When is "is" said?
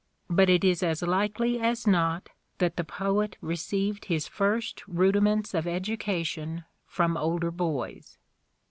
0.63-0.81